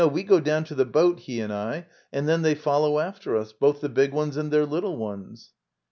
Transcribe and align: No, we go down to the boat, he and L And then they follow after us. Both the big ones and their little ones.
No, 0.01 0.07
we 0.07 0.23
go 0.23 0.39
down 0.39 0.63
to 0.63 0.73
the 0.73 0.83
boat, 0.83 1.19
he 1.19 1.39
and 1.41 1.53
L 1.53 1.83
And 2.11 2.27
then 2.27 2.41
they 2.41 2.55
follow 2.55 2.97
after 2.97 3.37
us. 3.37 3.53
Both 3.53 3.81
the 3.81 3.89
big 3.89 4.13
ones 4.13 4.35
and 4.35 4.49
their 4.51 4.65
little 4.65 4.97
ones. 4.97 5.51